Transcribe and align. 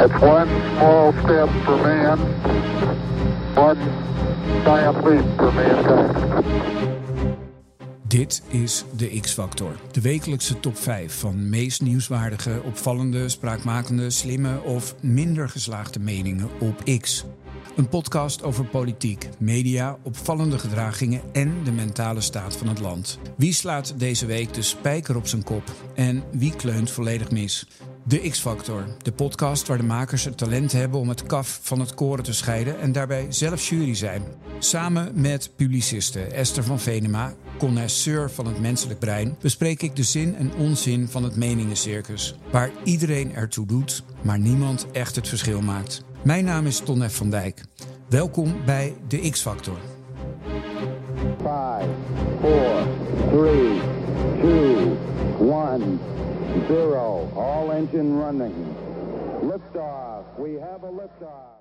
It's 0.00 0.20
one 0.20 0.48
small 0.76 1.12
step 1.12 1.48
for 1.64 1.76
man, 1.76 2.18
one 3.54 3.78
giant 4.64 5.04
leap 5.04 5.24
for 5.36 5.52
mankind. 5.52 6.44
Dit 8.06 8.42
is 8.48 8.84
de 8.96 9.20
X-Factor, 9.20 9.72
de 9.90 10.00
wekelijkse 10.00 10.60
top 10.60 10.76
5 10.76 11.18
van 11.18 11.48
meest 11.48 11.82
nieuwswaardige, 11.82 12.60
opvallende, 12.64 13.28
spraakmakende, 13.28 14.10
slimme 14.10 14.62
of 14.62 14.94
minder 15.00 15.48
geslaagde 15.48 16.00
meningen 16.00 16.48
op 16.60 16.98
X. 17.00 17.24
Een 17.76 17.88
podcast 17.88 18.42
over 18.42 18.64
politiek, 18.64 19.28
media, 19.38 19.96
opvallende 20.02 20.58
gedragingen 20.58 21.20
en 21.32 21.64
de 21.64 21.72
mentale 21.72 22.20
staat 22.20 22.56
van 22.56 22.68
het 22.68 22.80
land. 22.80 23.18
Wie 23.36 23.52
slaat 23.52 23.94
deze 23.96 24.26
week 24.26 24.54
de 24.54 24.62
spijker 24.62 25.16
op 25.16 25.26
zijn 25.26 25.44
kop 25.44 25.72
en 25.94 26.22
wie 26.30 26.56
kleunt 26.56 26.90
volledig 26.90 27.30
mis? 27.30 27.66
De 28.10 28.28
X-Factor, 28.30 28.84
de 29.02 29.12
podcast 29.12 29.66
waar 29.66 29.76
de 29.76 29.84
makers 29.84 30.24
het 30.24 30.38
talent 30.38 30.72
hebben 30.72 31.00
om 31.00 31.08
het 31.08 31.22
kaf 31.22 31.58
van 31.62 31.80
het 31.80 31.94
koren 31.94 32.24
te 32.24 32.32
scheiden 32.32 32.80
en 32.80 32.92
daarbij 32.92 33.26
zelf 33.28 33.68
jury 33.68 33.94
zijn. 33.94 34.22
Samen 34.58 35.20
met 35.20 35.50
publiciste 35.56 36.20
Esther 36.20 36.64
van 36.64 36.80
Venema, 36.80 37.34
connoisseur 37.58 38.30
van 38.30 38.46
het 38.46 38.60
menselijk 38.60 38.98
brein, 38.98 39.36
bespreek 39.40 39.82
ik 39.82 39.96
de 39.96 40.02
zin 40.02 40.36
en 40.36 40.52
onzin 40.54 41.08
van 41.08 41.24
het 41.24 41.36
meningencircus, 41.36 42.34
waar 42.52 42.70
iedereen 42.84 43.34
ertoe 43.34 43.66
doet, 43.66 44.02
maar 44.22 44.38
niemand 44.38 44.86
echt 44.92 45.16
het 45.16 45.28
verschil 45.28 45.60
maakt. 45.60 46.04
Mijn 46.22 46.44
naam 46.44 46.66
is 46.66 46.78
Ton 46.78 47.10
van 47.10 47.30
Dijk. 47.30 47.64
Welkom 48.08 48.54
bij 48.66 48.94
de 49.08 49.30
X-Factor. 49.30 49.78
5, 51.42 51.84
4, 52.40 52.86
3, 53.30 53.80
2, 54.40 54.96
1, 55.40 56.00
0. 56.68 57.32
All 57.36 57.72
engine 57.72 58.16
running. 58.16 58.52
Liftoff. 59.42 60.24
We 60.38 60.54
have 60.54 60.84
a 60.84 60.90
liftoff. 60.90 61.60